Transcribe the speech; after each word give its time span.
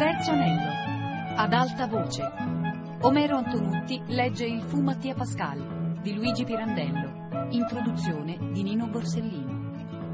Terzo 0.00 0.30
anello. 0.30 1.36
Ad 1.36 1.52
alta 1.52 1.86
voce. 1.86 2.22
Omero 3.02 3.36
Antonutti 3.36 4.00
legge 4.06 4.46
Il 4.46 4.62
fu 4.62 4.80
Mattia 4.80 5.12
Pascal 5.14 6.00
di 6.00 6.14
Luigi 6.14 6.42
Pirandello. 6.42 7.48
Introduzione 7.50 8.38
di 8.50 8.62
Nino 8.62 8.88
Borsellino. 8.88 10.08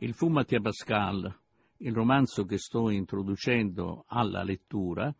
Il 0.00 0.14
fu 0.14 0.26
Mattia 0.30 0.60
Pascal, 0.60 1.32
il 1.76 1.94
romanzo 1.94 2.44
che 2.44 2.58
sto 2.58 2.90
introducendo 2.90 4.02
alla 4.08 4.42
lettura, 4.42 5.14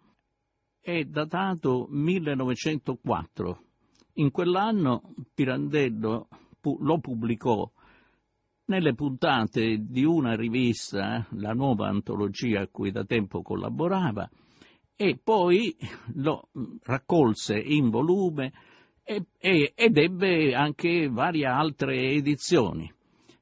è 0.81 1.05
datato 1.05 1.87
1904. 1.89 3.63
In 4.15 4.33
quell'anno 4.33 5.15
Pirandello 5.33 6.27
lo 6.81 6.99
pubblicò 6.99 7.71
nelle 8.67 8.95
puntate 8.95 9.79
di 9.81 10.05
una 10.05 10.35
rivista, 10.35 11.27
la 11.33 11.53
nuova 11.53 11.89
antologia 11.89 12.63
a 12.63 12.69
cui 12.69 12.91
da 12.91 13.05
tempo 13.05 13.43
collaborava, 13.43 14.29
e 14.97 15.19
poi 15.23 15.77
lo 16.15 16.49
raccolse 16.83 17.59
in 17.59 17.91
volume 17.91 18.53
e, 19.03 19.25
e, 19.39 19.73
ed 19.75 19.97
ebbe 19.99 20.55
anche 20.55 21.09
varie 21.09 21.47
altre 21.47 22.11
edizioni. 22.11 22.91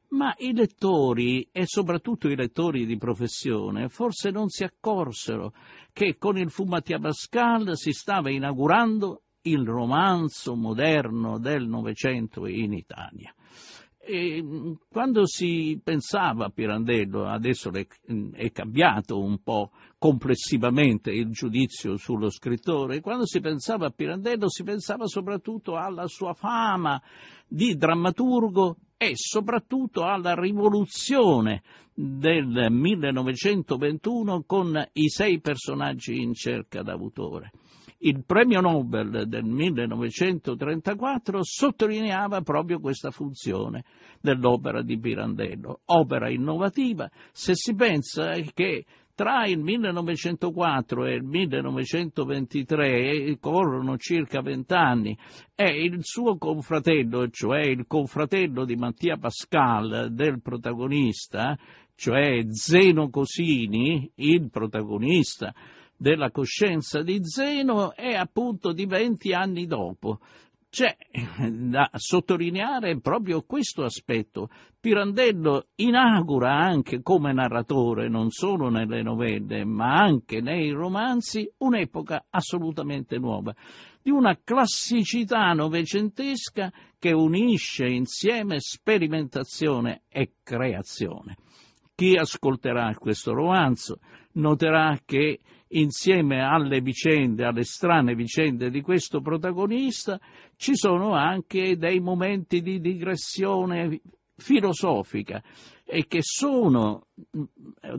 Ma 0.08 0.34
i 0.38 0.52
lettori, 0.52 1.48
e 1.50 1.64
soprattutto 1.64 2.28
i 2.28 2.36
lettori 2.36 2.84
di 2.84 2.98
professione, 2.98 3.88
forse 3.88 4.30
non 4.30 4.48
si 4.48 4.62
accorsero 4.62 5.54
che 5.92 6.18
con 6.18 6.36
il 6.36 6.50
Fumatia 6.50 6.98
Pascal 6.98 7.76
si 7.76 7.92
stava 7.92 8.30
inaugurando 8.30 9.22
il 9.42 9.66
romanzo 9.66 10.54
moderno 10.54 11.38
del 11.38 11.66
Novecento 11.66 12.46
in 12.46 12.74
Italia. 12.74 13.34
E 14.04 14.44
quando 14.90 15.26
si 15.26 15.80
pensava 15.82 16.46
a 16.46 16.50
Pirandello, 16.50 17.28
adesso 17.28 17.70
è 17.72 18.50
cambiato 18.50 19.20
un 19.20 19.40
po' 19.42 19.70
complessivamente 19.96 21.12
il 21.12 21.30
giudizio 21.30 21.96
sullo 21.96 22.28
scrittore, 22.28 23.00
quando 23.00 23.26
si 23.26 23.38
pensava 23.38 23.86
a 23.86 23.90
Pirandello 23.90 24.50
si 24.50 24.64
pensava 24.64 25.06
soprattutto 25.06 25.76
alla 25.76 26.08
sua 26.08 26.34
fama 26.34 27.00
di 27.46 27.76
drammaturgo 27.76 28.76
e 28.96 29.12
soprattutto 29.14 30.02
alla 30.02 30.34
rivoluzione 30.34 31.62
del 31.94 32.68
1921 32.70 34.42
con 34.42 34.84
i 34.94 35.08
sei 35.08 35.40
personaggi 35.40 36.20
in 36.20 36.34
cerca 36.34 36.82
d'autore. 36.82 37.52
Il 38.04 38.24
premio 38.24 38.60
Nobel 38.60 39.28
del 39.28 39.44
1934 39.44 41.44
sottolineava 41.44 42.40
proprio 42.40 42.80
questa 42.80 43.12
funzione 43.12 43.84
dell'opera 44.20 44.82
di 44.82 44.98
Pirandello, 44.98 45.82
opera 45.84 46.28
innovativa 46.28 47.08
se 47.30 47.54
si 47.54 47.76
pensa 47.76 48.32
che 48.52 48.86
tra 49.14 49.46
il 49.46 49.60
1904 49.60 51.06
e 51.06 51.14
il 51.14 51.22
1923 51.22 53.36
corrono 53.38 53.96
circa 53.98 54.40
vent'anni 54.40 55.16
e 55.54 55.84
il 55.84 55.98
suo 56.00 56.36
confratello, 56.38 57.28
cioè 57.28 57.60
il 57.60 57.86
confratello 57.86 58.64
di 58.64 58.74
Mattia 58.74 59.16
Pascal 59.16 60.08
del 60.10 60.42
protagonista, 60.42 61.56
cioè 61.94 62.46
Zeno 62.48 63.10
Cosini, 63.10 64.10
il 64.16 64.50
protagonista 64.50 65.54
della 66.02 66.32
coscienza 66.32 67.00
di 67.00 67.20
Zeno, 67.22 67.94
è 67.94 68.14
appunto 68.14 68.72
di 68.72 68.86
venti 68.86 69.32
anni 69.32 69.66
dopo. 69.66 70.18
C'è 70.68 70.96
da 71.48 71.88
sottolineare 71.94 72.98
proprio 72.98 73.42
questo 73.42 73.84
aspetto. 73.84 74.48
Pirandello 74.80 75.66
inaugura 75.76 76.56
anche 76.58 77.02
come 77.02 77.32
narratore, 77.32 78.08
non 78.08 78.30
solo 78.30 78.68
nelle 78.68 79.02
novelle, 79.02 79.64
ma 79.64 79.94
anche 79.94 80.40
nei 80.40 80.70
romanzi, 80.70 81.48
un'epoca 81.58 82.24
assolutamente 82.30 83.18
nuova, 83.18 83.54
di 84.02 84.10
una 84.10 84.36
classicità 84.42 85.52
novecentesca 85.52 86.72
che 86.98 87.12
unisce 87.12 87.86
insieme 87.86 88.56
sperimentazione 88.58 90.02
e 90.08 90.32
creazione. 90.42 91.36
Chi 92.02 92.16
ascolterà 92.16 92.96
questo 92.98 93.32
romanzo 93.32 94.00
noterà 94.32 94.98
che 95.04 95.38
insieme 95.68 96.42
alle 96.42 96.80
vicende, 96.80 97.44
alle 97.44 97.62
strane 97.62 98.16
vicende 98.16 98.70
di 98.70 98.80
questo 98.80 99.20
protagonista, 99.20 100.18
ci 100.56 100.74
sono 100.74 101.12
anche 101.12 101.76
dei 101.76 102.00
momenti 102.00 102.60
di 102.60 102.80
digressione 102.80 104.00
filosofica 104.36 105.40
e 105.84 106.08
che 106.08 106.22
sono 106.22 107.06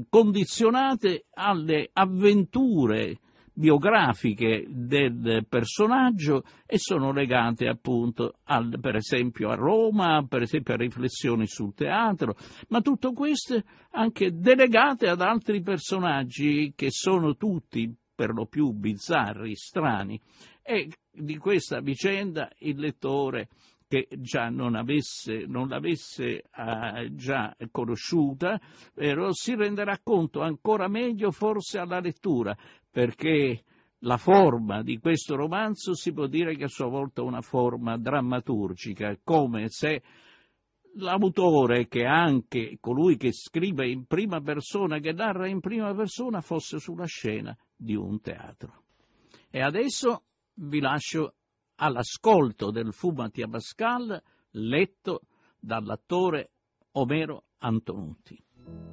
condizionate 0.10 1.28
alle 1.36 1.90
avventure 1.94 3.20
biografiche 3.54 4.66
del 4.68 5.46
personaggio 5.48 6.44
e 6.66 6.78
sono 6.78 7.12
legate 7.12 7.68
appunto 7.68 8.40
al, 8.46 8.78
per 8.82 8.96
esempio 8.96 9.50
a 9.50 9.56
Roma, 9.56 10.26
per 10.28 10.42
esempio 10.42 10.74
a 10.74 10.78
riflessioni 10.78 11.46
sul 11.48 11.74
teatro, 11.74 12.36
ma 12.70 12.82
tutto 12.82 13.14
questo 13.14 13.62
anche 13.92 14.32
delegate 14.34 15.08
ad 15.08 15.22
altri 15.22 15.62
personaggi 15.62 16.74
che 16.76 16.88
sono 16.90 17.36
tutti 17.36 17.94
per 18.16 18.32
lo 18.32 18.46
più 18.46 18.72
bizzarri, 18.72 19.56
strani. 19.56 20.20
E 20.62 20.90
di 21.12 21.38
questa 21.38 21.82
vicenda 21.82 22.50
il 22.60 22.80
lettore 22.80 23.50
che 23.94 24.08
già 24.18 24.50
non, 24.50 24.74
avesse, 24.74 25.46
non 25.46 25.68
l'avesse 25.68 26.46
eh, 26.52 27.10
già 27.12 27.56
conosciuta, 27.70 28.60
però 28.92 29.30
si 29.32 29.54
renderà 29.54 30.00
conto 30.02 30.42
ancora 30.42 30.88
meglio 30.88 31.30
forse 31.30 31.78
alla 31.78 32.00
lettura, 32.00 32.58
perché 32.94 33.64
la 34.02 34.18
forma 34.18 34.84
di 34.84 35.00
questo 35.00 35.36
romanzo 35.36 35.96
si 35.96 36.14
può 36.14 36.28
dire 36.28 36.56
che 36.56 36.66
a 36.66 36.70
sua 36.70 36.88
volta 36.88 37.22
è 37.22 37.26
una 37.26 37.42
forma 37.42 37.98
drammaturgica, 37.98 39.18
come 39.24 39.68
se 39.70 40.04
l'autore, 40.98 41.88
che 41.88 42.02
è 42.02 42.06
anche 42.06 42.78
colui 42.80 43.18
che 43.18 43.34
scrive 43.34 43.90
in 43.90 44.06
prima 44.06 44.42
persona, 44.42 45.00
che 45.00 45.12
narra 45.12 45.48
in 45.48 45.60
prima 45.60 45.92
persona, 45.96 46.42
fosse 46.42 46.78
sulla 46.78 47.06
scena 47.06 47.58
di 47.76 47.96
un 47.96 48.22
teatro. 48.22 48.84
E 49.50 49.60
adesso 49.60 50.26
vi 50.56 50.80
lascio 50.80 51.34
all'ascolto 51.78 52.70
del 52.70 52.94
Fumatia 52.94 53.48
Pascal 53.48 54.22
letto 54.52 55.22
dall'attore 55.60 56.52
Omero 56.92 57.46
Antonutti. 57.58 58.93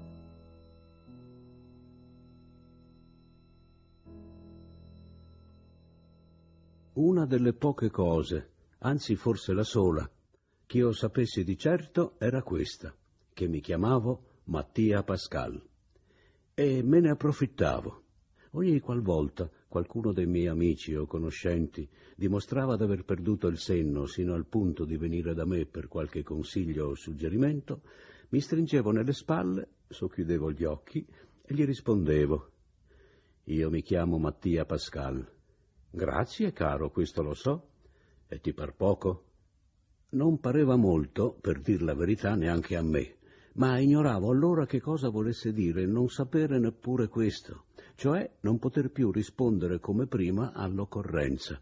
Una 7.01 7.25
delle 7.25 7.55
poche 7.55 7.89
cose, 7.89 8.51
anzi 8.81 9.17
forse 9.17 9.55
la 9.55 9.63
sola, 9.63 10.07
che 10.67 10.77
io 10.77 10.93
sapessi 10.93 11.45
di 11.45 11.57
certo 11.57 12.17
era 12.19 12.43
questa, 12.43 12.95
che 13.33 13.49
mi 13.49 13.61
chiamavo 13.61 14.41
Mattia 14.45 15.03
Pascal. 15.03 15.67
E 16.53 16.83
me 16.83 17.01
ne 17.01 17.09
approfittavo. 17.09 18.03
Ogni 18.51 18.79
qualvolta 18.81 19.51
qualcuno 19.67 20.13
dei 20.13 20.27
miei 20.27 20.49
amici 20.49 20.95
o 20.95 21.07
conoscenti 21.07 21.89
dimostrava 22.17 22.77
d'aver 22.77 23.07
perduto 23.07 23.47
il 23.47 23.57
senno 23.57 24.05
sino 24.05 24.35
al 24.35 24.45
punto 24.45 24.85
di 24.85 24.99
venire 24.99 25.33
da 25.33 25.47
me 25.47 25.65
per 25.65 25.89
qualche 25.89 26.23
consiglio 26.23 26.89
o 26.89 26.95
suggerimento, 26.95 27.81
mi 28.29 28.41
stringevo 28.41 28.91
nelle 28.91 29.15
spalle, 29.15 29.69
socchiudevo 29.89 30.53
gli 30.53 30.65
occhi 30.65 31.03
e 31.41 31.55
gli 31.55 31.65
rispondevo. 31.65 32.51
Io 33.45 33.71
mi 33.71 33.81
chiamo 33.81 34.19
Mattia 34.19 34.67
Pascal 34.67 35.39
Grazie, 35.93 36.53
caro, 36.53 36.91
questo 36.91 37.21
lo 37.21 37.35
so. 37.35 37.69
E 38.29 38.41
ti 38.41 38.53
par 38.53 38.77
poco? 38.77 39.25
Non 40.11 40.39
pareva 40.39 40.77
molto, 40.77 41.37
per 41.41 41.61
dir 41.61 41.83
la 41.83 41.95
verità, 41.95 42.37
neanche 42.37 42.77
a 42.77 42.83
me, 42.83 43.17
ma 43.55 43.77
ignoravo 43.79 44.31
allora 44.31 44.67
che 44.67 44.81
cosa 44.81 45.09
volesse 45.09 45.53
dire 45.53 45.87
non 45.87 46.09
sapere 46.09 46.61
neppure 46.61 47.09
questo, 47.09 47.65
cioè 47.97 48.39
non 48.43 48.61
poter 48.61 48.91
più 48.91 49.11
rispondere 49.11 49.81
come 49.81 50.07
prima 50.07 50.53
all'occorrenza. 50.53 51.61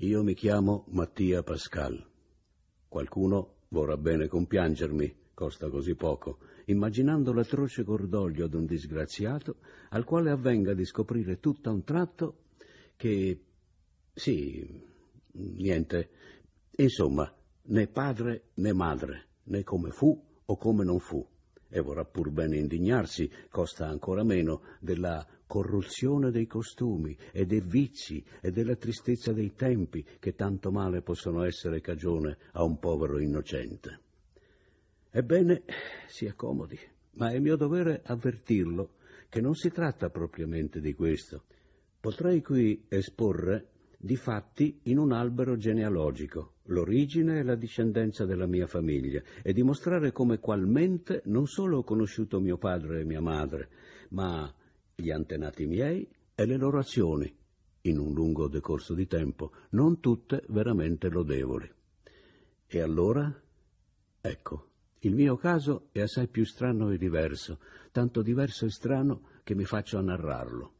Io 0.00 0.22
mi 0.24 0.34
chiamo 0.34 0.86
Mattia 0.88 1.44
Pascal. 1.44 2.04
Qualcuno 2.88 3.54
vorrà 3.68 3.96
bene 3.96 4.26
compiangermi, 4.26 5.16
costa 5.32 5.68
così 5.68 5.94
poco, 5.94 6.38
immaginando 6.66 7.32
l'atroce 7.32 7.84
cordoglio 7.84 8.48
d'un 8.48 8.66
disgraziato 8.66 9.58
al 9.90 10.04
quale 10.04 10.30
avvenga 10.30 10.74
di 10.74 10.84
scoprire 10.84 11.38
tutto 11.38 11.68
a 11.68 11.72
un 11.72 11.84
tratto 11.84 12.38
che 12.96 13.40
sì, 14.12 14.66
niente, 15.32 16.08
insomma, 16.76 17.32
né 17.62 17.86
padre 17.86 18.50
né 18.54 18.72
madre, 18.72 19.26
né 19.44 19.62
come 19.62 19.90
fu 19.90 20.24
o 20.44 20.56
come 20.56 20.84
non 20.84 20.98
fu. 20.98 21.26
E 21.68 21.80
vorrà 21.80 22.04
pur 22.04 22.30
bene 22.30 22.56
indignarsi, 22.56 23.30
costa 23.50 23.86
ancora 23.86 24.22
meno, 24.22 24.62
della 24.80 25.26
corruzione 25.46 26.30
dei 26.30 26.46
costumi 26.46 27.16
e 27.32 27.44
dei 27.44 27.60
vizi 27.60 28.24
e 28.40 28.50
della 28.50 28.76
tristezza 28.76 29.32
dei 29.32 29.54
tempi 29.54 30.04
che 30.18 30.34
tanto 30.34 30.70
male 30.70 31.02
possono 31.02 31.44
essere 31.44 31.80
cagione 31.80 32.38
a 32.52 32.64
un 32.64 32.78
povero 32.78 33.18
innocente. 33.18 34.00
Ebbene, 35.10 35.64
si 36.08 36.26
accomodi, 36.26 36.78
ma 37.12 37.30
è 37.30 37.38
mio 37.38 37.56
dovere 37.56 38.02
avvertirlo 38.04 38.94
che 39.28 39.40
non 39.40 39.54
si 39.54 39.70
tratta 39.70 40.08
propriamente 40.08 40.80
di 40.80 40.94
questo. 40.94 41.44
Potrei 42.06 42.40
qui 42.40 42.84
esporre 42.86 43.66
di 43.98 44.14
fatti 44.14 44.78
in 44.84 44.98
un 44.98 45.10
albero 45.10 45.56
genealogico 45.56 46.52
l'origine 46.66 47.40
e 47.40 47.42
la 47.42 47.56
discendenza 47.56 48.24
della 48.24 48.46
mia 48.46 48.68
famiglia 48.68 49.20
e 49.42 49.52
dimostrare 49.52 50.12
come 50.12 50.38
qualmente 50.38 51.22
non 51.24 51.48
solo 51.48 51.78
ho 51.78 51.82
conosciuto 51.82 52.38
mio 52.38 52.58
padre 52.58 53.00
e 53.00 53.04
mia 53.04 53.20
madre, 53.20 53.68
ma 54.10 54.54
gli 54.94 55.10
antenati 55.10 55.66
miei 55.66 56.08
e 56.32 56.46
le 56.46 56.56
loro 56.56 56.78
azioni, 56.78 57.36
in 57.80 57.98
un 57.98 58.14
lungo 58.14 58.46
decorso 58.46 58.94
di 58.94 59.08
tempo, 59.08 59.50
non 59.70 59.98
tutte 59.98 60.44
veramente 60.50 61.08
lodevoli. 61.08 61.68
E 62.68 62.80
allora? 62.80 63.34
Ecco, 64.20 64.68
il 65.00 65.14
mio 65.16 65.34
caso 65.34 65.88
è 65.90 66.02
assai 66.02 66.28
più 66.28 66.44
strano 66.44 66.92
e 66.92 66.98
diverso, 66.98 67.58
tanto 67.90 68.22
diverso 68.22 68.64
e 68.64 68.70
strano 68.70 69.22
che 69.42 69.56
mi 69.56 69.64
faccio 69.64 69.98
a 69.98 70.02
narrarlo. 70.02 70.74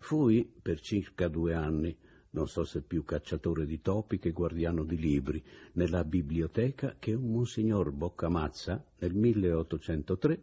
Fui, 0.00 0.50
per 0.60 0.80
circa 0.80 1.28
due 1.28 1.54
anni, 1.54 1.96
non 2.30 2.48
so 2.48 2.64
se 2.64 2.80
più 2.82 3.04
cacciatore 3.04 3.66
di 3.66 3.80
topi 3.80 4.18
che 4.18 4.32
guardiano 4.32 4.82
di 4.82 4.96
libri, 4.96 5.42
nella 5.72 6.04
biblioteca 6.04 6.96
che 6.98 7.12
un 7.12 7.30
monsignor 7.30 7.92
Boccamazza, 7.92 8.82
nel 8.98 9.14
1803, 9.14 10.42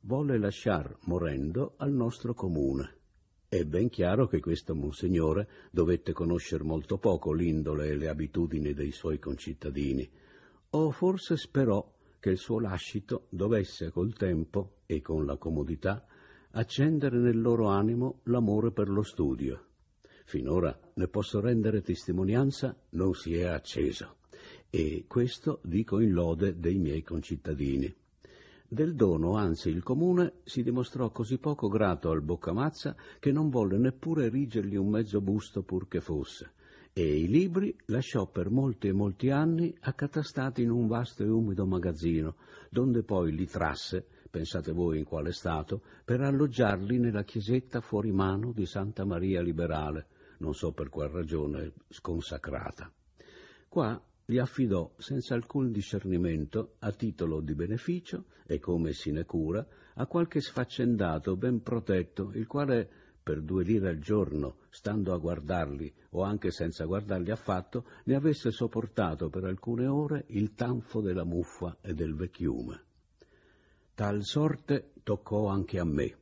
volle 0.00 0.38
lasciar 0.38 0.96
morendo 1.02 1.74
al 1.76 1.92
nostro 1.92 2.34
comune. 2.34 2.96
È 3.46 3.62
ben 3.64 3.88
chiaro 3.88 4.26
che 4.26 4.40
questo 4.40 4.74
monsignore 4.74 5.48
dovette 5.70 6.12
conoscere 6.12 6.64
molto 6.64 6.98
poco 6.98 7.32
l'indole 7.32 7.88
e 7.88 7.96
le 7.96 8.08
abitudini 8.08 8.72
dei 8.72 8.90
suoi 8.90 9.18
concittadini, 9.18 10.10
o 10.70 10.90
forse 10.90 11.36
sperò 11.36 11.92
che 12.18 12.30
il 12.30 12.38
suo 12.38 12.58
lascito 12.58 13.26
dovesse 13.28 13.90
col 13.90 14.14
tempo 14.14 14.78
e 14.86 15.02
con 15.02 15.26
la 15.26 15.36
comodità 15.36 16.04
accendere 16.54 17.18
nel 17.18 17.40
loro 17.40 17.68
animo 17.68 18.20
l'amore 18.24 18.72
per 18.72 18.88
lo 18.88 19.02
studio 19.02 19.66
finora 20.24 20.76
ne 20.94 21.08
posso 21.08 21.40
rendere 21.40 21.82
testimonianza, 21.82 22.76
non 22.90 23.14
si 23.14 23.36
è 23.36 23.44
acceso. 23.44 24.16
E 24.70 25.04
questo 25.06 25.60
dico 25.62 26.00
in 26.00 26.12
lode 26.12 26.58
dei 26.58 26.78
miei 26.78 27.02
concittadini. 27.02 27.94
Del 28.66 28.94
dono, 28.94 29.36
anzi, 29.36 29.68
il 29.68 29.82
comune 29.82 30.40
si 30.42 30.62
dimostrò 30.62 31.10
così 31.10 31.38
poco 31.38 31.68
grato 31.68 32.10
al 32.10 32.22
Boccamazza 32.22 32.96
che 33.20 33.30
non 33.30 33.50
volle 33.50 33.78
neppure 33.78 34.24
erigergli 34.24 34.74
un 34.74 34.88
mezzo 34.88 35.20
busto 35.20 35.62
pur 35.62 35.86
che 35.86 36.00
fosse, 36.00 36.52
e 36.92 37.20
i 37.20 37.28
libri 37.28 37.76
lasciò 37.86 38.26
per 38.26 38.50
molti 38.50 38.88
e 38.88 38.92
molti 38.92 39.30
anni 39.30 39.72
accatastati 39.80 40.62
in 40.62 40.70
un 40.70 40.88
vasto 40.88 41.22
e 41.22 41.28
umido 41.28 41.66
magazzino, 41.66 42.34
donde 42.70 43.04
poi 43.04 43.32
li 43.32 43.46
trasse, 43.46 44.06
pensate 44.34 44.72
voi 44.72 44.98
in 44.98 45.04
quale 45.04 45.30
stato, 45.30 45.80
per 46.04 46.20
alloggiarli 46.20 46.98
nella 46.98 47.22
chiesetta 47.22 47.80
fuori 47.80 48.10
mano 48.10 48.50
di 48.50 48.66
Santa 48.66 49.04
Maria 49.04 49.40
Liberale, 49.40 50.08
non 50.38 50.54
so 50.54 50.72
per 50.72 50.88
qual 50.88 51.08
ragione, 51.08 51.72
sconsacrata. 51.88 52.92
Qua 53.68 54.02
li 54.24 54.38
affidò 54.40 54.92
senza 54.98 55.34
alcun 55.34 55.70
discernimento, 55.70 56.74
a 56.80 56.90
titolo 56.90 57.40
di 57.40 57.54
beneficio 57.54 58.24
e 58.44 58.58
come 58.58 58.92
sinecura, 58.92 59.64
a 59.94 60.06
qualche 60.08 60.40
sfaccendato 60.40 61.36
ben 61.36 61.62
protetto, 61.62 62.32
il 62.34 62.48
quale 62.48 62.90
per 63.22 63.40
due 63.40 63.62
lire 63.62 63.90
al 63.90 63.98
giorno, 63.98 64.56
stando 64.68 65.12
a 65.12 65.18
guardarli 65.18 65.94
o 66.10 66.24
anche 66.24 66.50
senza 66.50 66.86
guardarli 66.86 67.30
affatto, 67.30 67.84
ne 68.06 68.16
avesse 68.16 68.50
sopportato 68.50 69.28
per 69.28 69.44
alcune 69.44 69.86
ore 69.86 70.24
il 70.30 70.54
tanfo 70.54 71.00
della 71.00 71.24
muffa 71.24 71.78
e 71.80 71.94
del 71.94 72.16
vecchiume. 72.16 72.82
Tal 73.96 74.24
sorte 74.24 74.90
toccò 75.04 75.46
anche 75.46 75.78
a 75.78 75.84
me. 75.84 76.16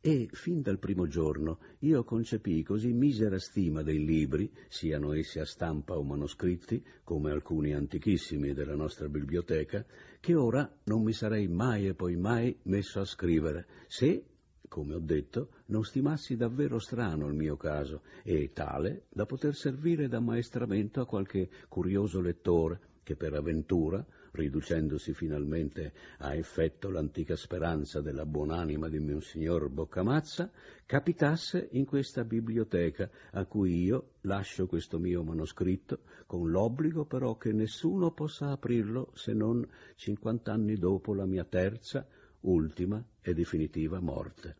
E 0.00 0.26
fin 0.32 0.62
dal 0.62 0.78
primo 0.78 1.06
giorno 1.06 1.58
io 1.80 2.02
concepii 2.02 2.62
così 2.62 2.94
misera 2.94 3.38
stima 3.38 3.82
dei 3.82 4.02
libri, 4.02 4.50
siano 4.68 5.12
essi 5.12 5.38
a 5.38 5.44
stampa 5.44 5.98
o 5.98 6.02
manoscritti, 6.02 6.82
come 7.02 7.30
alcuni 7.30 7.74
antichissimi 7.74 8.54
della 8.54 8.74
nostra 8.74 9.10
biblioteca, 9.10 9.84
che 10.18 10.34
ora 10.34 10.66
non 10.84 11.02
mi 11.02 11.12
sarei 11.12 11.46
mai 11.46 11.88
e 11.88 11.94
poi 11.94 12.16
mai 12.16 12.56
messo 12.62 13.00
a 13.00 13.04
scrivere, 13.04 13.66
se, 13.86 14.24
come 14.66 14.94
ho 14.94 15.00
detto, 15.00 15.50
non 15.66 15.84
stimassi 15.84 16.36
davvero 16.36 16.78
strano 16.78 17.26
il 17.26 17.34
mio 17.34 17.58
caso, 17.58 18.00
e 18.22 18.52
tale 18.54 19.08
da 19.10 19.26
poter 19.26 19.54
servire 19.54 20.08
d'ammaestramento 20.08 21.02
a 21.02 21.06
qualche 21.06 21.50
curioso 21.68 22.22
lettore 22.22 22.80
che 23.02 23.14
per 23.14 23.34
avventura 23.34 24.04
riducendosi 24.34 25.14
finalmente 25.14 25.92
a 26.18 26.34
effetto 26.34 26.90
l'antica 26.90 27.36
speranza 27.36 28.00
della 28.00 28.26
buonanima 28.26 28.88
di 28.88 28.98
Monsignor 28.98 29.68
Boccamazza, 29.68 30.50
capitasse 30.84 31.68
in 31.72 31.84
questa 31.84 32.24
biblioteca 32.24 33.08
a 33.30 33.44
cui 33.46 33.84
io 33.84 34.14
lascio 34.22 34.66
questo 34.66 34.98
mio 34.98 35.22
manoscritto, 35.22 36.00
con 36.26 36.50
l'obbligo 36.50 37.04
però 37.04 37.36
che 37.36 37.52
nessuno 37.52 38.10
possa 38.10 38.50
aprirlo 38.50 39.12
se 39.14 39.32
non 39.32 39.66
cinquant'anni 39.94 40.76
dopo 40.76 41.14
la 41.14 41.26
mia 41.26 41.44
terza, 41.44 42.06
ultima 42.40 43.02
e 43.20 43.34
definitiva 43.34 44.00
morte. 44.00 44.56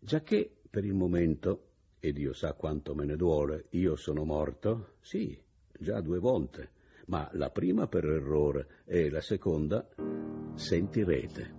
Giacché 0.00 0.50
per 0.68 0.84
il 0.84 0.94
momento, 0.94 1.66
e 2.00 2.12
Dio 2.12 2.32
sa 2.32 2.54
quanto 2.54 2.94
me 2.94 3.04
ne 3.04 3.16
duole, 3.16 3.66
io 3.70 3.94
sono 3.94 4.24
morto, 4.24 4.94
sì, 5.00 5.40
già 5.78 6.00
due 6.00 6.18
volte, 6.18 6.70
ma 7.08 7.28
la 7.32 7.50
prima 7.50 7.86
per 7.86 8.04
errore 8.04 8.82
e 8.84 9.10
la 9.10 9.20
seconda 9.20 9.86
sentirete. 10.54 11.56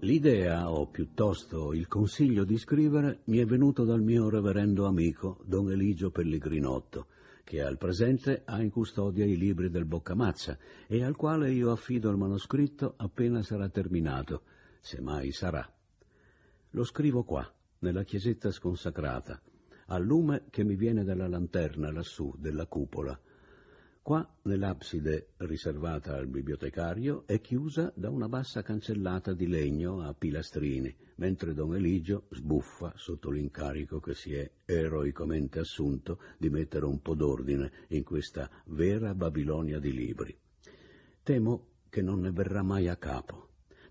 L'idea, 0.00 0.70
o 0.70 0.86
piuttosto 0.86 1.72
il 1.72 1.88
consiglio 1.88 2.44
di 2.44 2.56
scrivere, 2.56 3.22
mi 3.24 3.38
è 3.38 3.44
venuto 3.44 3.84
dal 3.84 4.00
mio 4.00 4.28
reverendo 4.28 4.86
amico, 4.86 5.40
don 5.44 5.72
Eligio 5.72 6.10
Pellegrinotto, 6.10 7.06
che 7.42 7.62
al 7.62 7.78
presente 7.78 8.42
ha 8.44 8.62
in 8.62 8.70
custodia 8.70 9.24
i 9.24 9.36
libri 9.36 9.70
del 9.70 9.86
Boccamazza 9.86 10.56
e 10.86 11.02
al 11.02 11.16
quale 11.16 11.50
io 11.50 11.72
affido 11.72 12.10
il 12.10 12.16
manoscritto 12.16 12.94
appena 12.96 13.42
sarà 13.42 13.68
terminato, 13.70 14.42
se 14.80 15.00
mai 15.00 15.32
sarà. 15.32 15.68
Lo 16.70 16.84
scrivo 16.84 17.24
qua, 17.24 17.50
nella 17.80 18.04
chiesetta 18.04 18.52
sconsacrata, 18.52 19.40
al 19.88 20.04
lume 20.04 20.44
che 20.50 20.64
mi 20.64 20.76
viene 20.76 21.04
dalla 21.04 21.28
lanterna 21.28 21.90
lassù 21.90 22.34
della 22.38 22.66
cupola. 22.66 23.18
Qua, 24.02 24.26
nell'abside 24.44 25.32
riservata 25.38 26.16
al 26.16 26.28
bibliotecario, 26.28 27.26
è 27.26 27.42
chiusa 27.42 27.92
da 27.94 28.08
una 28.08 28.26
bassa 28.26 28.62
cancellata 28.62 29.34
di 29.34 29.46
legno 29.46 30.00
a 30.00 30.14
pilastrini, 30.14 30.96
mentre 31.16 31.52
don 31.52 31.74
Eligio 31.74 32.26
sbuffa 32.30 32.94
sotto 32.96 33.30
l'incarico 33.30 34.00
che 34.00 34.14
si 34.14 34.32
è 34.32 34.50
eroicamente 34.64 35.58
assunto 35.58 36.20
di 36.38 36.48
mettere 36.48 36.86
un 36.86 37.02
po' 37.02 37.14
d'ordine 37.14 37.70
in 37.88 38.02
questa 38.02 38.48
vera 38.66 39.14
Babilonia 39.14 39.78
di 39.78 39.92
libri. 39.92 40.34
Temo 41.22 41.66
che 41.90 42.00
non 42.00 42.20
ne 42.20 42.30
verrà 42.30 42.62
mai 42.62 42.88
a 42.88 42.96
capo. 42.96 43.47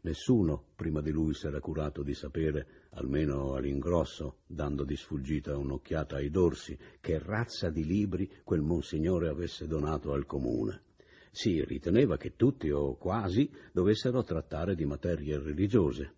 Nessuno 0.08 0.64
prima 0.74 1.02
di 1.02 1.12
lui 1.12 1.34
si 1.34 1.48
era 1.48 1.60
curato 1.60 2.02
di 2.02 2.14
sapere, 2.14 2.86
almeno 2.92 3.56
all'ingrosso, 3.56 4.38
dando 4.48 4.86
di 4.86 4.96
sfuggita 4.96 5.58
un'occhiata 5.58 6.16
ai 6.16 6.30
dorsi, 6.30 6.78
che 7.02 7.20
razza 7.20 7.70
di 7.70 7.84
libri 7.84 8.32
quel 8.46 8.62
monsignore 8.62 9.28
avesse 9.28 9.68
donato 9.68 10.14
al 10.14 10.26
comune. 10.26 10.84
Si 11.30 11.62
riteneva 11.66 12.16
che 12.16 12.38
tutti 12.38 12.70
o 12.70 12.96
quasi 12.96 13.52
dovessero 13.74 14.24
trattare 14.24 14.76
di 14.76 14.86
materie 14.86 15.38
religiose. 15.40 16.14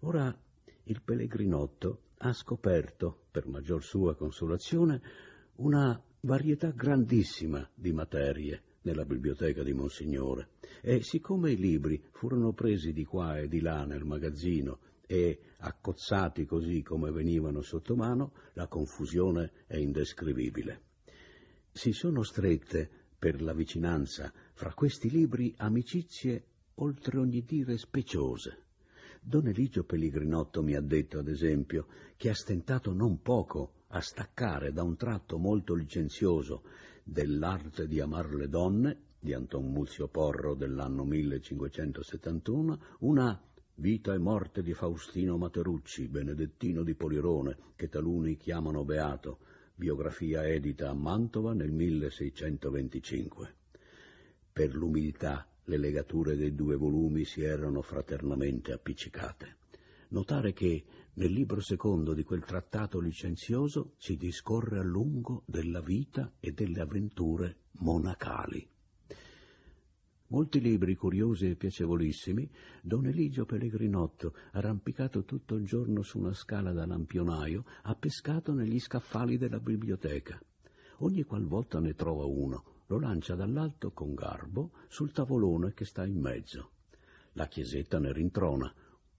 Ora 0.00 0.36
il 0.82 1.00
pellegrinotto 1.00 2.00
ha 2.16 2.32
scoperto, 2.32 3.26
per 3.30 3.46
maggior 3.46 3.84
sua 3.84 4.16
consolazione, 4.16 5.00
una 5.58 6.02
varietà 6.22 6.72
grandissima 6.72 7.70
di 7.72 7.92
materie 7.92 8.62
nella 8.88 9.04
biblioteca 9.04 9.62
di 9.62 9.74
Monsignore 9.74 10.48
e 10.80 11.02
siccome 11.02 11.52
i 11.52 11.56
libri 11.56 12.02
furono 12.10 12.52
presi 12.52 12.94
di 12.94 13.04
qua 13.04 13.38
e 13.38 13.46
di 13.46 13.60
là 13.60 13.84
nel 13.84 14.04
magazzino 14.04 14.78
e 15.06 15.40
accozzati 15.58 16.46
così 16.46 16.82
come 16.82 17.10
venivano 17.10 17.60
sotto 17.60 17.94
mano, 17.94 18.32
la 18.54 18.66
confusione 18.66 19.52
è 19.66 19.76
indescrivibile. 19.76 20.80
Si 21.70 21.92
sono 21.92 22.22
strette, 22.22 22.88
per 23.18 23.42
la 23.42 23.52
vicinanza, 23.52 24.32
fra 24.54 24.72
questi 24.72 25.10
libri 25.10 25.52
amicizie 25.58 26.44
oltre 26.76 27.18
ogni 27.18 27.42
dire 27.44 27.76
speciose. 27.76 28.64
Don 29.20 29.48
Eligio 29.48 29.84
Pellegrinotto 29.84 30.62
mi 30.62 30.74
ha 30.74 30.80
detto, 30.80 31.18
ad 31.18 31.28
esempio, 31.28 31.88
che 32.16 32.30
ha 32.30 32.34
stentato 32.34 32.92
non 32.92 33.20
poco 33.20 33.72
a 33.88 34.00
staccare 34.00 34.72
da 34.72 34.82
un 34.82 34.96
tratto 34.96 35.38
molto 35.38 35.74
licenzioso 35.74 36.62
dell'arte 37.10 37.88
di 37.88 38.00
amar 38.00 38.34
le 38.34 38.50
donne 38.50 38.96
di 39.18 39.32
Anton 39.32 39.72
Muzio 39.72 40.08
Porro 40.08 40.54
dell'anno 40.54 41.04
1571, 41.04 42.80
una 43.00 43.42
Vita 43.76 44.12
e 44.12 44.18
morte 44.18 44.60
di 44.60 44.74
Faustino 44.74 45.38
Materucci, 45.38 46.08
benedettino 46.08 46.82
di 46.82 46.94
Polirone, 46.94 47.56
che 47.76 47.88
taluni 47.88 48.36
chiamano 48.36 48.84
beato, 48.84 49.38
biografia 49.74 50.46
edita 50.46 50.90
a 50.90 50.94
Mantova 50.94 51.54
nel 51.54 51.70
1625. 51.70 53.54
Per 54.52 54.74
l'umiltà, 54.74 55.48
le 55.64 55.76
legature 55.76 56.36
dei 56.36 56.56
due 56.56 56.74
volumi 56.74 57.24
si 57.24 57.42
erano 57.42 57.80
fraternamente 57.80 58.72
appiccicate. 58.72 59.56
Notare 60.08 60.52
che 60.52 60.84
nel 61.18 61.32
libro 61.32 61.60
secondo 61.60 62.14
di 62.14 62.22
quel 62.22 62.44
trattato 62.44 63.00
licenzioso 63.00 63.94
si 63.96 64.16
discorre 64.16 64.78
a 64.78 64.84
lungo 64.84 65.42
della 65.46 65.80
vita 65.80 66.32
e 66.38 66.52
delle 66.52 66.80
avventure 66.80 67.56
monacali. 67.80 68.64
Molti 70.28 70.60
libri 70.60 70.94
curiosi 70.94 71.50
e 71.50 71.56
piacevolissimi, 71.56 72.48
Don 72.82 73.06
Eligio 73.06 73.46
Pellegrinotto, 73.46 74.32
arrampicato 74.52 75.24
tutto 75.24 75.56
il 75.56 75.64
giorno 75.64 76.02
su 76.02 76.20
una 76.20 76.34
scala 76.34 76.70
da 76.72 76.86
lampionaio, 76.86 77.64
ha 77.82 77.96
pescato 77.96 78.52
negli 78.52 78.78
scaffali 78.78 79.38
della 79.38 79.58
biblioteca. 79.58 80.40
Ogni 80.98 81.24
qualvolta 81.24 81.80
ne 81.80 81.94
trova 81.94 82.26
uno, 82.26 82.82
lo 82.86 83.00
lancia 83.00 83.34
dall'alto 83.34 83.90
con 83.90 84.14
garbo 84.14 84.70
sul 84.86 85.10
tavolone 85.10 85.72
che 85.74 85.84
sta 85.84 86.06
in 86.06 86.20
mezzo. 86.20 86.70
La 87.32 87.48
chiesetta 87.48 87.98
ne 87.98 88.12
rintrona, 88.12 88.72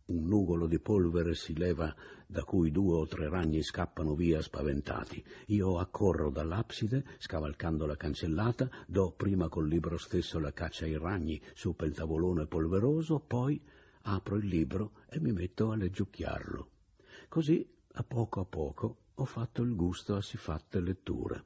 un 0.10 0.28
nugolo 0.28 0.68
di 0.68 0.80
polvere 0.80 1.36
si 1.36 1.56
leva 1.56 1.94
da 2.26 2.44
cui 2.44 2.72
due 2.72 2.96
o 2.96 3.08
tre 3.08 3.30
ragni 3.30 3.64
scappano 3.64 4.14
via 4.16 4.42
spaventati. 4.42 5.24
Io 5.48 5.80
accorro 5.80 6.30
dall'abside, 6.30 7.04
scavalcando 7.18 7.86
la 7.86 7.96
cancellata, 7.96 8.70
do 8.88 9.12
prima 9.12 9.50
col 9.50 9.68
libro 9.68 9.98
stesso 9.98 10.40
la 10.40 10.54
caccia 10.54 10.86
ai 10.86 10.98
ragni 10.98 11.42
su 11.54 11.76
pel 11.76 11.94
tavolone 11.94 12.46
polveroso, 12.46 13.20
poi 13.20 13.60
apro 14.04 14.36
il 14.36 14.46
libro 14.46 14.92
e 15.10 15.20
mi 15.20 15.32
metto 15.32 15.72
a 15.72 15.76
leggiucchiarlo. 15.76 16.70
Così, 17.28 17.68
a 17.94 18.04
poco 18.04 18.42
a 18.42 18.46
poco, 18.46 18.98
ho 19.16 19.26
fatto 19.26 19.62
il 19.62 19.76
gusto 19.76 20.16
a 20.16 20.22
sifatte 20.22 20.80
letture. 20.80 21.44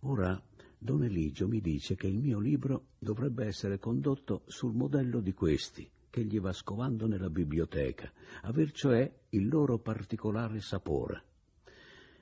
Ora 0.00 0.40
Don 0.82 1.04
Eligio 1.04 1.46
mi 1.46 1.60
dice 1.60 1.94
che 1.94 2.06
il 2.06 2.18
mio 2.18 2.38
libro 2.38 2.86
dovrebbe 2.98 3.46
essere 3.46 3.78
condotto 3.78 4.42
sul 4.46 4.72
modello 4.72 5.20
di 5.20 5.34
questi, 5.34 5.88
che 6.10 6.24
gli 6.24 6.40
va 6.40 6.52
scovando 6.52 7.06
nella 7.06 7.30
biblioteca, 7.30 8.12
aver 8.42 8.72
cioè 8.72 9.10
il 9.30 9.48
loro 9.48 9.78
particolare 9.78 10.60
sapore. 10.60 11.22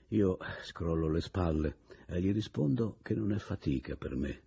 Io 0.09 0.39
scrollo 0.63 1.09
le 1.09 1.21
spalle 1.21 1.79
e 2.07 2.21
gli 2.21 2.33
rispondo 2.33 2.99
che 3.03 3.15
non 3.15 3.33
è 3.33 3.39
fatica 3.39 3.97
per 3.97 4.15
me, 4.15 4.43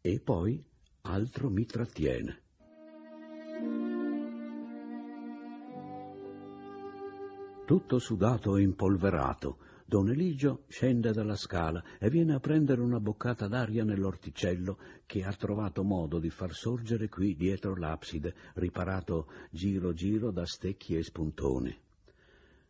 e 0.00 0.20
poi 0.20 0.64
altro 1.02 1.50
mi 1.50 1.66
trattiene. 1.66 2.42
Tutto 7.66 7.98
sudato 7.98 8.56
e 8.56 8.62
impolverato, 8.62 9.58
Don 9.86 10.08
Eligio 10.08 10.64
scende 10.68 11.12
dalla 11.12 11.36
scala 11.36 11.84
e 11.98 12.08
viene 12.08 12.32
a 12.32 12.40
prendere 12.40 12.80
una 12.80 13.00
boccata 13.00 13.46
d'aria 13.48 13.84
nell'orticello 13.84 14.78
che 15.04 15.22
ha 15.24 15.32
trovato 15.34 15.84
modo 15.84 16.18
di 16.18 16.30
far 16.30 16.54
sorgere 16.54 17.10
qui 17.10 17.36
dietro 17.36 17.76
l'abside, 17.76 18.34
riparato 18.54 19.28
giro 19.50 19.92
giro 19.92 20.30
da 20.30 20.46
stecchi 20.46 20.96
e 20.96 21.02
spuntoni. 21.02 21.78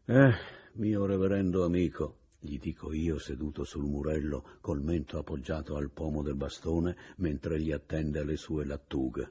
Eh, 0.07 0.33
mio 0.73 1.07
reverendo 1.07 1.65
amico, 1.65 2.19
gli 2.41 2.59
dico 2.59 2.93
io 2.93 3.19
seduto 3.19 3.63
sul 3.63 3.85
murello 3.85 4.59
col 4.61 4.83
mento 4.83 5.17
appoggiato 5.17 5.77
al 5.77 5.91
pomo 5.91 6.21
del 6.21 6.35
bastone 6.35 6.97
mentre 7.19 7.61
gli 7.61 7.71
attende 7.71 8.25
le 8.25 8.37
sue 8.37 8.65
lattughe. 8.65 9.31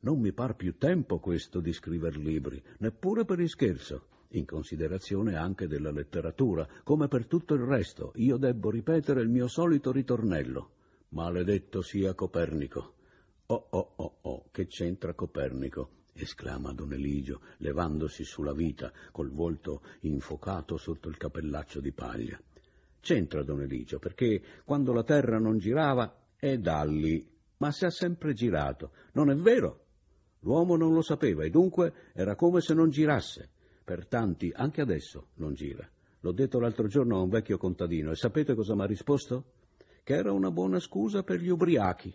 Non 0.00 0.18
mi 0.18 0.32
par 0.32 0.56
più 0.56 0.76
tempo 0.76 1.20
questo 1.20 1.60
di 1.60 1.72
scriver 1.72 2.16
libri, 2.16 2.60
neppure 2.78 3.24
per 3.24 3.38
ischerzo 3.38 4.08
in 4.30 4.44
considerazione 4.44 5.36
anche 5.36 5.66
della 5.66 5.90
letteratura, 5.90 6.66
come 6.82 7.08
per 7.08 7.26
tutto 7.26 7.54
il 7.54 7.62
resto, 7.62 8.12
io 8.16 8.36
debbo 8.36 8.70
ripetere 8.70 9.20
il 9.20 9.28
mio 9.28 9.48
solito 9.48 9.92
ritornello. 9.92 10.70
Maledetto 11.10 11.82
sia 11.82 12.14
Copernico. 12.14 12.94
Oh 13.46 13.66
oh 13.70 13.92
oh 13.96 14.18
oh, 14.22 14.44
che 14.50 14.66
c'entra 14.66 15.14
Copernico? 15.14 15.90
esclama 16.12 16.72
don 16.72 16.92
Eligio, 16.92 17.42
levandosi 17.58 18.24
sulla 18.24 18.52
vita, 18.52 18.90
col 19.12 19.30
volto 19.30 19.82
infocato 20.00 20.76
sotto 20.76 21.08
il 21.08 21.16
cappellaccio 21.16 21.80
di 21.80 21.92
paglia. 21.92 22.40
C'entra 23.00 23.42
don 23.42 23.60
Eligio, 23.62 23.98
perché 23.98 24.42
quando 24.64 24.92
la 24.92 25.04
terra 25.04 25.38
non 25.38 25.58
girava 25.58 26.12
è 26.36 26.56
da 26.58 26.82
lì, 26.84 27.24
ma 27.58 27.70
si 27.70 27.84
è 27.84 27.90
sempre 27.90 28.32
girato. 28.32 28.92
Non 29.12 29.30
è 29.30 29.34
vero? 29.34 29.84
L'uomo 30.40 30.76
non 30.76 30.92
lo 30.92 31.02
sapeva 31.02 31.44
e 31.44 31.50
dunque 31.50 32.10
era 32.14 32.34
come 32.34 32.60
se 32.60 32.74
non 32.74 32.90
girasse 32.90 33.50
per 33.86 34.08
tanti, 34.08 34.52
anche 34.52 34.80
adesso, 34.80 35.28
non 35.34 35.54
gira. 35.54 35.88
L'ho 36.18 36.32
detto 36.32 36.58
l'altro 36.58 36.88
giorno 36.88 37.18
a 37.18 37.22
un 37.22 37.28
vecchio 37.28 37.56
contadino 37.56 38.10
e 38.10 38.16
sapete 38.16 38.56
cosa 38.56 38.74
mi 38.74 38.82
ha 38.82 38.84
risposto? 38.86 39.52
Che 40.02 40.12
era 40.12 40.32
una 40.32 40.50
buona 40.50 40.80
scusa 40.80 41.22
per 41.22 41.38
gli 41.40 41.46
ubriachi. 41.46 42.12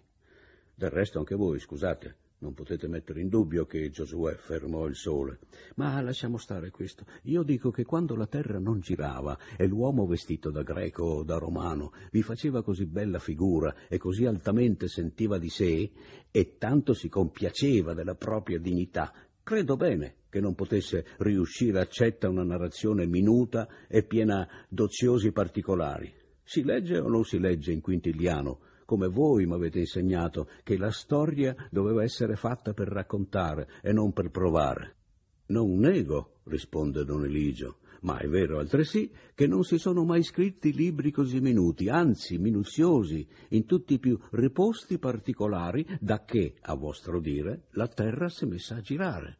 Del 0.75 0.89
resto 0.89 1.19
anche 1.19 1.33
voi, 1.33 1.59
scusate, 1.59 2.15
non 2.39 2.53
potete 2.53 2.89
mettere 2.89 3.21
in 3.21 3.29
dubbio 3.29 3.65
che 3.65 3.89
Giosuè 3.89 4.35
fermò 4.35 4.85
il 4.85 4.95
sole. 4.95 5.39
Ma 5.75 6.01
lasciamo 6.01 6.35
stare 6.35 6.71
questo. 6.71 7.05
Io 7.23 7.41
dico 7.41 7.71
che 7.71 7.85
quando 7.85 8.17
la 8.17 8.27
terra 8.27 8.59
non 8.59 8.81
girava 8.81 9.37
e 9.55 9.65
l'uomo 9.65 10.05
vestito 10.05 10.51
da 10.51 10.63
greco 10.63 11.03
o 11.03 11.23
da 11.23 11.37
romano 11.37 11.93
vi 12.11 12.21
faceva 12.21 12.63
così 12.63 12.85
bella 12.85 13.19
figura 13.19 13.73
e 13.87 13.97
così 13.97 14.25
altamente 14.25 14.89
sentiva 14.89 15.37
di 15.37 15.49
sé 15.49 15.89
e 16.29 16.57
tanto 16.57 16.93
si 16.93 17.07
compiaceva 17.07 17.93
della 17.93 18.15
propria 18.15 18.59
dignità, 18.59 19.13
credo 19.41 19.77
bene 19.77 20.15
che 20.31 20.39
non 20.39 20.55
potesse 20.55 21.05
riuscire 21.17 21.81
accetta 21.81 22.29
una 22.29 22.43
narrazione 22.43 23.05
minuta 23.05 23.67
e 23.88 24.03
piena 24.03 24.47
d'oziosi 24.69 25.33
particolari. 25.33 26.11
Si 26.41 26.63
legge 26.63 26.97
o 26.97 27.09
non 27.09 27.25
si 27.25 27.38
legge 27.38 27.73
in 27.73 27.81
quintiliano, 27.81 28.59
come 28.85 29.07
voi 29.07 29.45
mi 29.45 29.53
avete 29.53 29.79
insegnato 29.79 30.47
che 30.63 30.77
la 30.77 30.89
storia 30.89 31.55
doveva 31.69 32.03
essere 32.03 32.35
fatta 32.35 32.73
per 32.73 32.88
raccontare 32.88 33.67
e 33.81 33.91
non 33.91 34.13
per 34.13 34.31
provare. 34.31 34.95
Non 35.47 35.77
nego, 35.77 36.39
risponde 36.45 37.03
don 37.03 37.25
Eligio, 37.25 37.79
ma 38.01 38.17
è 38.17 38.27
vero 38.27 38.57
altresì 38.57 39.11
che 39.35 39.47
non 39.47 39.63
si 39.63 39.77
sono 39.77 40.05
mai 40.05 40.23
scritti 40.23 40.73
libri 40.73 41.11
così 41.11 41.41
minuti, 41.41 41.89
anzi 41.89 42.38
minuziosi, 42.38 43.27
in 43.50 43.65
tutti 43.65 43.95
i 43.95 44.00
più 44.00 44.17
riposti 44.31 44.97
particolari, 44.97 45.85
da 46.00 46.23
che, 46.23 46.55
a 46.61 46.73
vostro 46.75 47.19
dire, 47.19 47.67
la 47.71 47.88
terra 47.88 48.29
si 48.29 48.45
è 48.45 48.47
messa 48.47 48.75
a 48.75 48.81
girare. 48.81 49.38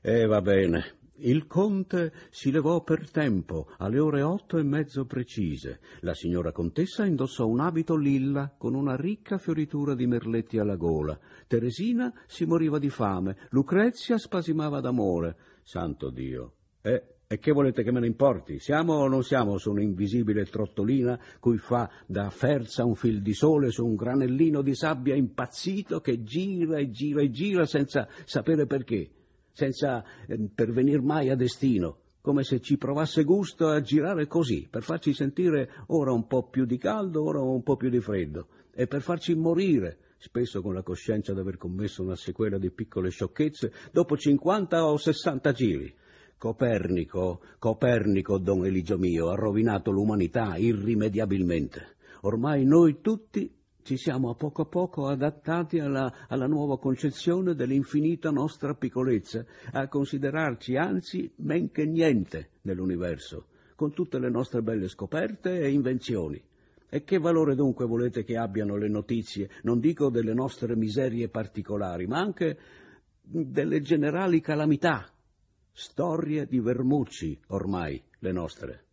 E 0.00 0.26
va 0.26 0.40
bene. 0.40 0.96
Il 1.20 1.48
conte 1.48 2.12
si 2.30 2.52
levò 2.52 2.82
per 2.84 3.10
tempo, 3.10 3.72
alle 3.78 3.98
ore 3.98 4.22
otto 4.22 4.56
e 4.56 4.62
mezzo 4.62 5.04
precise. 5.04 5.80
La 6.00 6.14
signora 6.14 6.52
contessa 6.52 7.04
indossò 7.04 7.48
un 7.48 7.58
abito 7.58 7.96
lilla 7.96 8.54
con 8.56 8.74
una 8.74 8.94
ricca 8.94 9.36
fioritura 9.36 9.96
di 9.96 10.06
merletti 10.06 10.58
alla 10.58 10.76
gola. 10.76 11.18
Teresina 11.48 12.12
si 12.26 12.44
moriva 12.44 12.78
di 12.78 12.88
fame, 12.88 13.36
Lucrezia 13.50 14.16
spasimava 14.16 14.78
d'amore. 14.78 15.36
Santo 15.64 16.10
Dio! 16.10 16.52
Eh, 16.82 17.02
e 17.26 17.38
che 17.40 17.50
volete 17.50 17.82
che 17.82 17.90
me 17.90 17.98
ne 17.98 18.06
importi? 18.06 18.60
Siamo 18.60 18.94
o 18.94 19.08
non 19.08 19.24
siamo 19.24 19.58
su 19.58 19.72
un'invisibile 19.72 20.44
trottolina 20.44 21.18
cui 21.40 21.58
fa 21.58 21.90
da 22.06 22.30
ferza 22.30 22.84
un 22.84 22.94
fil 22.94 23.22
di 23.22 23.34
sole 23.34 23.70
su 23.70 23.84
un 23.84 23.96
granellino 23.96 24.62
di 24.62 24.74
sabbia 24.74 25.16
impazzito 25.16 26.00
che 26.00 26.22
gira 26.22 26.78
e 26.78 26.90
gira 26.90 27.22
e 27.22 27.30
gira 27.30 27.66
senza 27.66 28.08
sapere 28.24 28.66
perché? 28.66 29.10
Senza 29.58 30.04
eh, 30.28 30.38
pervenir 30.54 31.00
mai 31.00 31.30
a 31.30 31.34
destino, 31.34 31.98
come 32.20 32.44
se 32.44 32.60
ci 32.60 32.76
provasse 32.76 33.24
gusto 33.24 33.66
a 33.66 33.80
girare 33.80 34.28
così, 34.28 34.68
per 34.70 34.84
farci 34.84 35.12
sentire 35.12 35.68
ora 35.88 36.12
un 36.12 36.28
po' 36.28 36.48
più 36.48 36.64
di 36.64 36.78
caldo, 36.78 37.24
ora 37.24 37.40
un 37.40 37.64
po' 37.64 37.76
più 37.76 37.90
di 37.90 37.98
freddo, 37.98 38.46
e 38.72 38.86
per 38.86 39.02
farci 39.02 39.34
morire, 39.34 39.98
spesso 40.18 40.62
con 40.62 40.74
la 40.74 40.84
coscienza 40.84 41.32
di 41.32 41.40
aver 41.40 41.56
commesso 41.56 42.04
una 42.04 42.14
sequela 42.14 42.56
di 42.56 42.70
piccole 42.70 43.10
sciocchezze, 43.10 43.72
dopo 43.90 44.16
cinquanta 44.16 44.86
o 44.86 44.96
sessanta 44.96 45.50
giri. 45.50 45.92
Copernico, 46.38 47.40
Copernico, 47.58 48.38
don 48.38 48.64
Eligio 48.64 48.96
mio, 48.96 49.30
ha 49.30 49.34
rovinato 49.34 49.90
l'umanità 49.90 50.56
irrimediabilmente. 50.56 51.96
Ormai 52.20 52.64
noi 52.64 53.00
tutti 53.00 53.57
ci 53.88 53.96
siamo 53.96 54.28
a 54.28 54.34
poco 54.34 54.60
a 54.60 54.66
poco 54.66 55.06
adattati 55.06 55.78
alla, 55.78 56.26
alla, 56.28 56.46
nuova 56.46 56.78
concezione 56.78 57.54
dell'infinita 57.54 58.28
nostra 58.28 58.74
piccolezza, 58.74 59.46
a 59.72 59.88
considerarci 59.88 60.76
anzi 60.76 61.32
men 61.36 61.70
che 61.70 61.86
niente 61.86 62.50
nell'universo, 62.64 63.46
con 63.76 63.94
tutte 63.94 64.18
le 64.18 64.28
nostre 64.28 64.60
belle 64.60 64.88
scoperte 64.88 65.60
e 65.60 65.70
invenzioni. 65.70 66.38
E 66.86 67.02
che 67.02 67.16
valore 67.16 67.54
dunque 67.54 67.86
volete 67.86 68.24
che 68.24 68.36
abbiano 68.36 68.76
le 68.76 68.88
notizie, 68.88 69.48
non 69.62 69.80
dico 69.80 70.10
delle 70.10 70.34
nostre 70.34 70.76
miserie 70.76 71.30
particolari, 71.30 72.06
ma 72.06 72.18
anche 72.18 72.58
delle 73.22 73.80
generali 73.80 74.42
calamità, 74.42 75.10
storie 75.72 76.44
di 76.44 76.60
vermucci 76.60 77.40
ormai 77.46 78.02
le 78.18 78.32
nostre. 78.32 78.84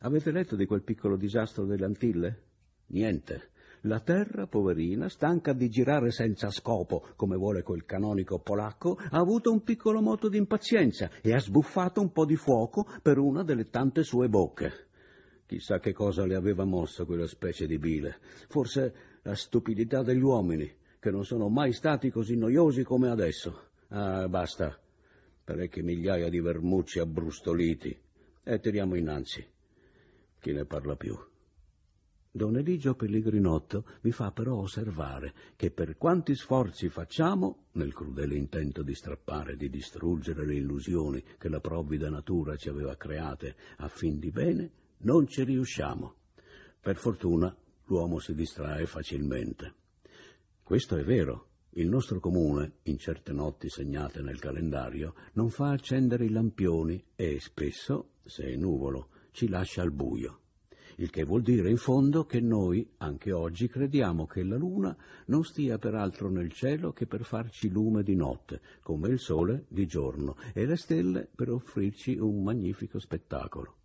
Avete 0.00 0.32
letto 0.32 0.56
di 0.56 0.66
quel 0.66 0.82
piccolo 0.82 1.14
disastro 1.14 1.64
delle 1.64 1.84
Antille? 1.84 2.42
Niente. 2.86 3.50
La 3.86 3.98
terra, 3.98 4.46
poverina, 4.46 5.08
stanca 5.08 5.52
di 5.52 5.68
girare 5.68 6.12
senza 6.12 6.50
scopo, 6.50 7.04
come 7.16 7.36
vuole 7.36 7.62
quel 7.62 7.84
canonico 7.84 8.38
polacco, 8.38 8.96
ha 8.96 9.18
avuto 9.18 9.50
un 9.50 9.64
piccolo 9.64 10.00
moto 10.00 10.28
di 10.28 10.36
impazienza 10.36 11.10
e 11.20 11.34
ha 11.34 11.40
sbuffato 11.40 12.00
un 12.00 12.12
po' 12.12 12.24
di 12.24 12.36
fuoco 12.36 12.86
per 13.02 13.18
una 13.18 13.42
delle 13.42 13.70
tante 13.70 14.04
sue 14.04 14.28
bocche. 14.28 14.86
Chissà 15.46 15.80
che 15.80 15.92
cosa 15.92 16.24
le 16.24 16.36
aveva 16.36 16.64
mosso 16.64 17.04
quella 17.04 17.26
specie 17.26 17.66
di 17.66 17.78
bile. 17.78 18.18
Forse 18.48 18.94
la 19.22 19.34
stupidità 19.34 20.02
degli 20.02 20.22
uomini, 20.22 20.70
che 21.00 21.10
non 21.10 21.24
sono 21.24 21.48
mai 21.48 21.72
stati 21.72 22.08
così 22.08 22.36
noiosi 22.36 22.84
come 22.84 23.10
adesso. 23.10 23.70
Ah, 23.88 24.28
basta. 24.28 24.78
Parecchie 25.42 25.82
migliaia 25.82 26.28
di 26.28 26.40
vermucci 26.40 27.00
abbrustoliti. 27.00 27.98
E 28.44 28.60
tiriamo 28.60 28.94
innanzi. 28.94 29.44
Chi 30.38 30.52
ne 30.52 30.64
parla 30.64 30.94
più? 30.94 31.18
Don 32.34 32.56
Eligio 32.56 32.94
Pellegrinotto 32.94 33.84
mi 34.00 34.10
fa 34.10 34.32
però 34.32 34.56
osservare 34.56 35.34
che 35.54 35.70
per 35.70 35.98
quanti 35.98 36.34
sforzi 36.34 36.88
facciamo, 36.88 37.66
nel 37.72 37.92
crudele 37.92 38.36
intento 38.36 38.82
di 38.82 38.94
strappare 38.94 39.52
e 39.52 39.56
di 39.56 39.68
distruggere 39.68 40.46
le 40.46 40.54
illusioni 40.54 41.22
che 41.36 41.50
la 41.50 41.60
provvida 41.60 42.08
natura 42.08 42.56
ci 42.56 42.70
aveva 42.70 42.96
create 42.96 43.54
a 43.76 43.88
fin 43.88 44.18
di 44.18 44.30
bene, 44.30 44.70
non 45.00 45.26
ci 45.28 45.44
riusciamo. 45.44 46.14
Per 46.80 46.96
fortuna 46.96 47.54
l'uomo 47.84 48.18
si 48.18 48.34
distrae 48.34 48.86
facilmente. 48.86 49.74
Questo 50.62 50.96
è 50.96 51.04
vero. 51.04 51.48
Il 51.74 51.88
nostro 51.88 52.18
comune, 52.18 52.76
in 52.84 52.96
certe 52.96 53.32
notti 53.32 53.68
segnate 53.68 54.22
nel 54.22 54.38
calendario, 54.38 55.14
non 55.34 55.50
fa 55.50 55.72
accendere 55.72 56.24
i 56.24 56.30
lampioni 56.30 57.04
e 57.14 57.38
spesso, 57.40 58.12
se 58.24 58.44
è 58.44 58.56
nuvolo, 58.56 59.08
ci 59.32 59.48
lascia 59.48 59.82
al 59.82 59.92
buio 59.92 60.41
il 60.96 61.10
che 61.10 61.24
vuol 61.24 61.42
dire 61.42 61.70
in 61.70 61.76
fondo 61.76 62.24
che 62.24 62.40
noi, 62.40 62.88
anche 62.98 63.32
oggi, 63.32 63.68
crediamo 63.68 64.26
che 64.26 64.42
la 64.42 64.56
luna 64.56 64.96
non 65.26 65.44
stia 65.44 65.78
peraltro 65.78 66.30
nel 66.30 66.52
cielo 66.52 66.92
che 66.92 67.06
per 67.06 67.24
farci 67.24 67.68
lume 67.68 68.02
di 68.02 68.14
notte, 68.14 68.60
come 68.82 69.08
il 69.08 69.18
sole 69.18 69.64
di 69.68 69.86
giorno, 69.86 70.36
e 70.52 70.66
le 70.66 70.76
stelle 70.76 71.28
per 71.34 71.50
offrirci 71.50 72.16
un 72.16 72.42
magnifico 72.42 72.98
spettacolo. 72.98 73.76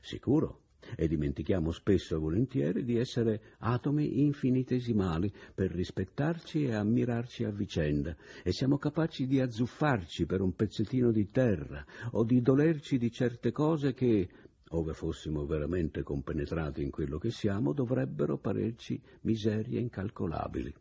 Sicuro, 0.00 0.60
e 0.96 1.08
dimentichiamo 1.08 1.70
spesso 1.70 2.14
e 2.14 2.18
volentieri 2.18 2.84
di 2.84 2.96
essere 2.96 3.54
atomi 3.58 4.20
infinitesimali 4.20 5.32
per 5.54 5.70
rispettarci 5.70 6.64
e 6.64 6.74
ammirarci 6.74 7.44
a 7.44 7.50
vicenda, 7.50 8.14
e 8.42 8.52
siamo 8.52 8.78
capaci 8.78 9.26
di 9.26 9.40
azzuffarci 9.40 10.26
per 10.26 10.40
un 10.40 10.54
pezzettino 10.54 11.10
di 11.10 11.30
terra 11.30 11.84
o 12.12 12.24
di 12.24 12.40
dolerci 12.40 12.98
di 12.98 13.10
certe 13.10 13.50
cose 13.50 13.94
che, 13.94 14.28
ove 14.70 14.92
fossimo 14.94 15.46
veramente 15.46 16.02
compenetrati 16.02 16.82
in 16.82 16.90
quello 16.90 17.18
che 17.18 17.30
siamo, 17.30 17.72
dovrebbero 17.72 18.38
parerci 18.38 19.00
miserie 19.22 19.80
incalcolabili. 19.80 20.74